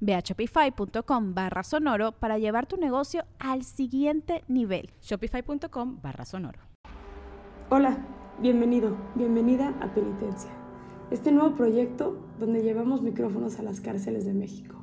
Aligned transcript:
Ve 0.00 0.14
a 0.14 0.20
shopify.com 0.20 1.34
barra 1.34 1.62
sonoro 1.62 2.12
para 2.12 2.38
llevar 2.38 2.66
tu 2.66 2.76
negocio 2.76 3.24
al 3.38 3.64
siguiente 3.64 4.44
nivel. 4.48 4.90
Shopify.com 5.02 5.98
barra 6.02 6.24
sonoro. 6.24 6.60
Hola, 7.70 7.98
bienvenido, 8.40 8.96
bienvenida 9.14 9.74
a 9.80 9.92
Penitencia, 9.92 10.50
este 11.10 11.32
nuevo 11.32 11.54
proyecto 11.54 12.18
donde 12.38 12.62
llevamos 12.62 13.02
micrófonos 13.02 13.58
a 13.58 13.62
las 13.62 13.80
cárceles 13.80 14.24
de 14.24 14.32
México. 14.32 14.76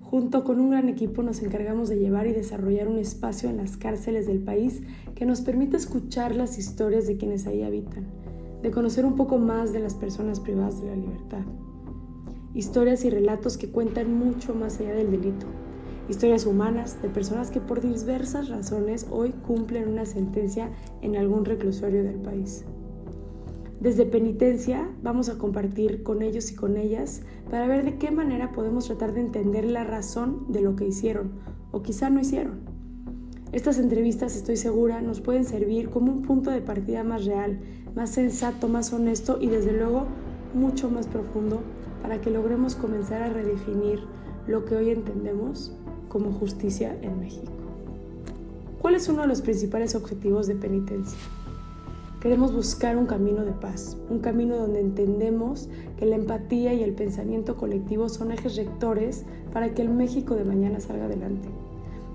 Junto 0.00 0.44
con 0.44 0.60
un 0.60 0.70
gran 0.70 0.88
equipo 0.88 1.22
nos 1.22 1.40
encargamos 1.42 1.88
de 1.88 1.98
llevar 1.98 2.26
y 2.26 2.32
desarrollar 2.32 2.88
un 2.88 2.98
espacio 2.98 3.48
en 3.48 3.56
las 3.56 3.76
cárceles 3.76 4.26
del 4.26 4.40
país 4.40 4.82
que 5.14 5.26
nos 5.26 5.40
permite 5.40 5.76
escuchar 5.76 6.34
las 6.34 6.58
historias 6.58 7.06
de 7.06 7.16
quienes 7.16 7.46
ahí 7.46 7.62
habitan, 7.62 8.06
de 8.62 8.70
conocer 8.70 9.04
un 9.06 9.16
poco 9.16 9.38
más 9.38 9.72
de 9.72 9.80
las 9.80 9.94
personas 9.94 10.40
privadas 10.40 10.80
de 10.80 10.88
la 10.88 10.96
libertad 10.96 11.44
historias 12.54 13.04
y 13.04 13.10
relatos 13.10 13.56
que 13.56 13.70
cuentan 13.70 14.12
mucho 14.12 14.54
más 14.54 14.80
allá 14.80 14.94
del 14.94 15.10
delito, 15.10 15.46
historias 16.08 16.46
humanas 16.46 17.00
de 17.02 17.08
personas 17.08 17.50
que 17.50 17.60
por 17.60 17.80
diversas 17.80 18.48
razones 18.48 19.06
hoy 19.10 19.30
cumplen 19.30 19.88
una 19.88 20.06
sentencia 20.06 20.70
en 21.02 21.16
algún 21.16 21.44
reclusorio 21.44 22.02
del 22.02 22.16
país. 22.16 22.64
Desde 23.80 24.04
penitencia 24.04 24.90
vamos 25.02 25.30
a 25.30 25.38
compartir 25.38 26.02
con 26.02 26.20
ellos 26.20 26.50
y 26.52 26.54
con 26.54 26.76
ellas 26.76 27.22
para 27.50 27.66
ver 27.66 27.84
de 27.84 27.96
qué 27.96 28.10
manera 28.10 28.52
podemos 28.52 28.86
tratar 28.86 29.14
de 29.14 29.20
entender 29.20 29.64
la 29.64 29.84
razón 29.84 30.52
de 30.52 30.60
lo 30.60 30.76
que 30.76 30.86
hicieron 30.86 31.30
o 31.70 31.82
quizá 31.82 32.10
no 32.10 32.20
hicieron. 32.20 32.60
Estas 33.52 33.78
entrevistas, 33.78 34.36
estoy 34.36 34.56
segura, 34.56 35.00
nos 35.00 35.20
pueden 35.20 35.44
servir 35.44 35.88
como 35.88 36.12
un 36.12 36.22
punto 36.22 36.50
de 36.50 36.60
partida 36.60 37.02
más 37.04 37.24
real, 37.24 37.58
más 37.96 38.10
sensato, 38.10 38.68
más 38.68 38.92
honesto 38.92 39.38
y 39.40 39.48
desde 39.48 39.72
luego 39.72 40.06
mucho 40.54 40.90
más 40.90 41.06
profundo 41.06 41.62
para 42.02 42.20
que 42.20 42.30
logremos 42.30 42.74
comenzar 42.74 43.22
a 43.22 43.28
redefinir 43.28 44.00
lo 44.46 44.64
que 44.64 44.76
hoy 44.76 44.90
entendemos 44.90 45.72
como 46.08 46.32
justicia 46.32 46.96
en 47.02 47.20
México. 47.20 47.52
¿Cuál 48.80 48.94
es 48.94 49.08
uno 49.08 49.22
de 49.22 49.28
los 49.28 49.42
principales 49.42 49.94
objetivos 49.94 50.46
de 50.46 50.54
penitencia? 50.54 51.18
Queremos 52.20 52.52
buscar 52.52 52.96
un 52.98 53.06
camino 53.06 53.44
de 53.44 53.52
paz, 53.52 53.96
un 54.10 54.18
camino 54.18 54.56
donde 54.56 54.80
entendemos 54.80 55.68
que 55.98 56.04
la 56.04 56.16
empatía 56.16 56.74
y 56.74 56.82
el 56.82 56.92
pensamiento 56.92 57.56
colectivo 57.56 58.08
son 58.08 58.32
ejes 58.32 58.56
rectores 58.56 59.24
para 59.52 59.72
que 59.72 59.82
el 59.82 59.88
México 59.88 60.34
de 60.34 60.44
mañana 60.44 60.80
salga 60.80 61.06
adelante, 61.06 61.48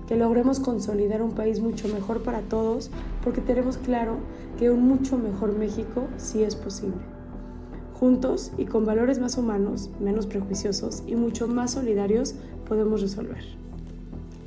que 0.06 0.16
logremos 0.16 0.60
consolidar 0.60 1.22
un 1.22 1.32
país 1.32 1.60
mucho 1.60 1.88
mejor 1.88 2.22
para 2.22 2.40
todos, 2.42 2.90
porque 3.24 3.40
tenemos 3.40 3.78
claro 3.78 4.18
que 4.58 4.70
un 4.70 4.86
mucho 4.86 5.18
mejor 5.18 5.56
México 5.56 6.04
sí 6.18 6.44
es 6.44 6.54
posible. 6.54 7.15
Juntos 7.98 8.52
y 8.58 8.66
con 8.66 8.84
valores 8.84 9.18
más 9.20 9.38
humanos, 9.38 9.88
menos 10.00 10.26
prejuiciosos 10.26 11.02
y 11.06 11.14
mucho 11.14 11.48
más 11.48 11.70
solidarios 11.70 12.34
podemos 12.68 13.00
resolver. 13.00 13.42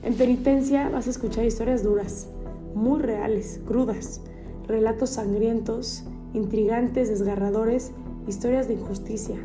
En 0.03 0.13
penitencia 0.13 0.87
vas 0.89 1.07
a 1.07 1.09
escuchar 1.09 1.45
historias 1.45 1.83
duras, 1.83 2.27
muy 2.75 3.01
reales, 3.01 3.59
crudas, 3.65 4.21
relatos 4.67 5.09
sangrientos, 5.09 6.03
intrigantes, 6.35 7.09
desgarradores, 7.09 7.91
historias 8.27 8.67
de 8.67 8.75
injusticia, 8.75 9.37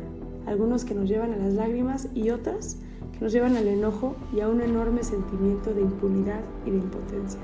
algunos 0.45 0.85
que 0.85 0.93
nos 0.93 1.09
llevan 1.09 1.33
a 1.33 1.37
las 1.37 1.53
lágrimas 1.53 2.07
y 2.13 2.29
otras 2.29 2.77
que 3.11 3.21
nos 3.21 3.33
llevan 3.33 3.57
al 3.57 3.67
enojo 3.67 4.15
y 4.35 4.41
a 4.41 4.49
un 4.49 4.61
enorme 4.61 5.03
sentimiento 5.03 5.73
de 5.73 5.81
impunidad 5.81 6.41
y 6.63 6.69
de 6.69 6.77
impotencia. 6.77 7.39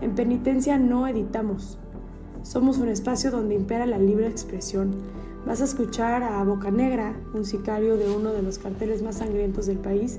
En 0.00 0.16
penitencia 0.16 0.76
no 0.76 1.06
editamos, 1.06 1.78
somos 2.42 2.78
un 2.78 2.88
espacio 2.88 3.30
donde 3.30 3.54
impera 3.54 3.86
la 3.86 3.98
libre 3.98 4.26
expresión, 4.26 4.92
Vas 5.46 5.60
a 5.60 5.64
escuchar 5.64 6.22
a 6.22 6.42
Boca 6.44 6.70
Negra, 6.70 7.14
un 7.32 7.44
sicario 7.44 7.96
de 7.96 8.10
uno 8.10 8.32
de 8.32 8.42
los 8.42 8.58
carteles 8.58 9.02
más 9.02 9.18
sangrientos 9.18 9.66
del 9.66 9.78
país, 9.78 10.18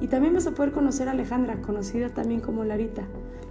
y 0.00 0.08
también 0.08 0.34
vas 0.34 0.46
a 0.46 0.52
poder 0.52 0.72
conocer 0.72 1.08
a 1.08 1.12
Alejandra, 1.12 1.60
conocida 1.62 2.10
también 2.10 2.40
como 2.40 2.64
Larita, 2.64 3.04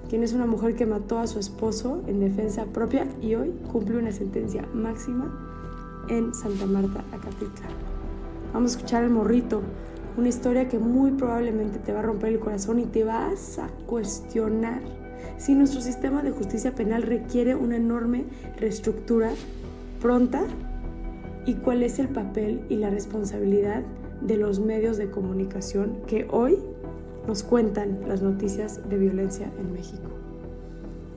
quien 0.10 0.24
es 0.24 0.34
una 0.34 0.46
mujer 0.46 0.76
que 0.76 0.86
mató 0.86 1.20
a 1.20 1.28
su 1.28 1.40
esposo 1.40 2.02
en 2.08 2.20
defensa 2.20 2.66
propia 2.66 3.08
y 3.22 3.36
hoy 3.36 3.52
cumple 3.72 3.98
una 3.98 4.12
sentencia 4.12 4.66
máxima 4.74 6.06
en 6.10 6.34
Santa 6.34 6.66
Marta, 6.66 7.04
Acatitlán. 7.12 7.72
Vamos 8.54 8.74
a 8.74 8.78
escuchar 8.78 9.04
al 9.04 9.10
morrito, 9.10 9.62
una 10.18 10.30
historia 10.30 10.68
que 10.68 10.80
muy 10.80 11.12
probablemente 11.12 11.80
te 11.80 11.94
va 11.94 12.00
a 12.00 12.04
romper 12.04 12.34
el 12.34 12.40
corazón 12.40 12.80
y 12.80 12.86
te 12.86 13.04
vas 13.04 13.60
a 13.60 13.68
cuestionar 13.86 14.82
si 15.38 15.54
nuestro 15.54 15.82
sistema 15.82 16.24
de 16.24 16.32
justicia 16.32 16.74
penal 16.74 17.04
requiere 17.04 17.56
una 17.56 17.76
enorme 17.76 18.26
reestructura 18.58 19.32
pronta 20.02 20.42
y 21.48 21.54
cuál 21.54 21.82
es 21.82 21.98
el 21.98 22.10
papel 22.10 22.62
y 22.70 22.76
la 22.76 22.90
responsabilidad 22.90 23.82
de 24.22 24.36
los 24.36 24.60
medios 24.60 24.98
de 24.98 25.10
comunicación 25.10 26.00
que 26.06 26.28
hoy 26.30 26.60
nos 27.26 27.42
cuentan 27.42 28.02
las 28.06 28.22
noticias 28.22 28.88
de 28.90 28.98
violencia 28.98 29.50
en 29.58 29.72
México. 29.72 30.10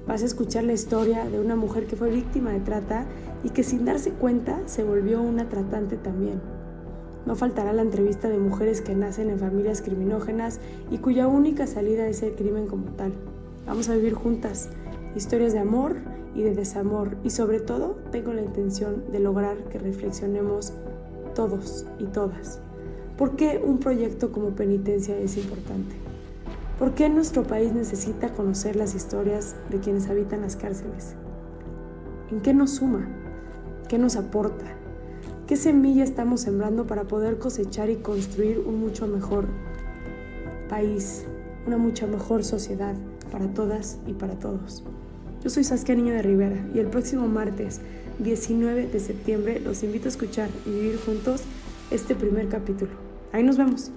Vas 0.06 0.22
a 0.22 0.26
escuchar 0.26 0.62
la 0.64 0.72
historia 0.72 1.28
de 1.28 1.40
una 1.40 1.56
mujer 1.56 1.86
que 1.86 1.96
fue 1.96 2.10
víctima 2.10 2.52
de 2.52 2.60
trata 2.60 3.06
y 3.42 3.50
que 3.50 3.64
sin 3.64 3.84
darse 3.84 4.12
cuenta 4.12 4.60
se 4.66 4.84
volvió 4.84 5.20
una 5.20 5.48
tratante 5.48 5.96
también. 5.96 6.40
No 7.26 7.34
faltará 7.34 7.72
la 7.72 7.82
entrevista 7.82 8.28
de 8.28 8.38
mujeres 8.38 8.80
que 8.80 8.94
nacen 8.94 9.30
en 9.30 9.40
familias 9.40 9.82
criminógenas 9.82 10.60
y 10.92 10.98
cuya 10.98 11.26
única 11.26 11.66
salida 11.66 12.06
es 12.06 12.22
el 12.22 12.34
crimen 12.34 12.68
como 12.68 12.86
tal. 12.92 13.12
Vamos 13.66 13.88
a 13.88 13.94
vivir 13.94 14.14
juntas 14.14 14.68
historias 15.14 15.52
de 15.52 15.58
amor 15.58 15.96
y 16.34 16.42
de 16.42 16.54
desamor 16.54 17.16
y 17.24 17.30
sobre 17.30 17.60
todo 17.60 17.96
tengo 18.12 18.32
la 18.32 18.42
intención 18.42 19.04
de 19.10 19.20
lograr 19.20 19.64
que 19.64 19.78
reflexionemos 19.78 20.72
todos 21.34 21.86
y 21.98 22.04
todas. 22.06 22.60
¿Por 23.16 23.36
qué 23.36 23.60
un 23.64 23.78
proyecto 23.78 24.32
como 24.32 24.50
penitencia 24.50 25.18
es 25.18 25.36
importante? 25.36 25.94
¿Por 26.78 26.94
qué 26.94 27.08
nuestro 27.08 27.42
país 27.42 27.72
necesita 27.72 28.32
conocer 28.32 28.76
las 28.76 28.94
historias 28.94 29.56
de 29.68 29.80
quienes 29.80 30.08
habitan 30.08 30.40
las 30.40 30.56
cárceles? 30.56 31.14
¿En 32.30 32.40
qué 32.40 32.54
nos 32.54 32.70
suma? 32.76 33.08
¿Qué 33.88 33.98
nos 33.98 34.16
aporta? 34.16 34.64
¿Qué 35.46 35.56
semilla 35.56 36.04
estamos 36.04 36.42
sembrando 36.42 36.86
para 36.86 37.04
poder 37.04 37.38
cosechar 37.38 37.90
y 37.90 37.96
construir 37.96 38.60
un 38.60 38.80
mucho 38.80 39.06
mejor 39.06 39.46
país, 40.68 41.26
una 41.66 41.76
mucha 41.76 42.06
mejor 42.06 42.44
sociedad 42.44 42.94
para 43.30 43.48
todas 43.48 43.98
y 44.06 44.12
para 44.12 44.34
todos? 44.34 44.82
Yo 45.42 45.50
soy 45.50 45.64
Saskia 45.64 45.94
Niño 45.94 46.12
de 46.12 46.22
Rivera 46.22 46.66
y 46.74 46.78
el 46.80 46.88
próximo 46.88 47.26
martes 47.26 47.80
19 48.18 48.88
de 48.88 49.00
septiembre 49.00 49.60
los 49.60 49.82
invito 49.82 50.06
a 50.06 50.10
escuchar 50.10 50.50
y 50.66 50.70
vivir 50.70 51.00
juntos 51.04 51.42
este 51.90 52.14
primer 52.14 52.48
capítulo. 52.48 52.90
Ahí 53.32 53.42
nos 53.42 53.56
vemos. 53.56 53.90